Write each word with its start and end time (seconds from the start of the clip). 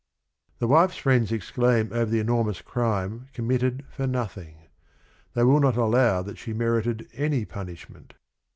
The 0.57 0.65
wife's 0.65 0.97
friends 0.97 1.31
exclaim 1.31 1.93
over 1.93 2.09
the 2.09 2.17
enormous 2.19 2.63
crime 2.63 3.27
committed 3.33 3.85
for 3.91 4.07
nothing. 4.07 4.67
They 5.35 5.43
will 5.43 5.59
not 5.59 5.77
allow 5.77 6.23
that 6.23 6.39
she 6.39 6.53
merited 6.53 7.07
any 7.13 7.45
punishment. 7.45 8.15